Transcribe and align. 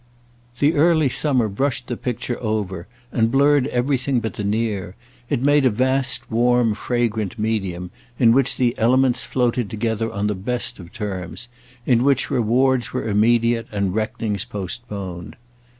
The 0.57 0.73
early 0.73 1.09
summer 1.09 1.47
brushed 1.47 1.85
the 1.85 1.95
picture 1.95 2.41
over 2.41 2.87
and 3.11 3.29
blurred 3.31 3.67
everything 3.67 4.19
but 4.19 4.33
the 4.33 4.43
near; 4.43 4.95
it 5.29 5.43
made 5.43 5.63
a 5.63 5.69
vast 5.69 6.31
warm 6.31 6.73
fragrant 6.73 7.37
medium 7.37 7.91
in 8.17 8.31
which 8.31 8.57
the 8.57 8.75
elements 8.79 9.27
floated 9.27 9.69
together 9.69 10.11
on 10.11 10.25
the 10.25 10.33
best 10.33 10.79
of 10.79 10.91
terms, 10.91 11.49
in 11.85 12.03
which 12.03 12.31
rewards 12.31 12.93
were 12.93 13.07
immediate 13.07 13.67
and 13.71 13.93
reckonings 13.93 14.43
postponed. 14.43 15.37